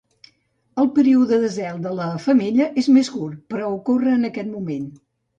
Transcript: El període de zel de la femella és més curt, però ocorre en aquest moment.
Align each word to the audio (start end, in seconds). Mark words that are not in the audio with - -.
El 0.83 0.87
període 0.93 1.37
de 1.41 1.49
zel 1.55 1.75
de 1.83 1.91
la 1.99 2.07
femella 2.23 2.67
és 2.83 2.89
més 2.95 3.11
curt, 3.17 3.43
però 3.53 3.67
ocorre 3.75 4.15
en 4.21 4.25
aquest 4.31 4.49
moment. 4.55 4.89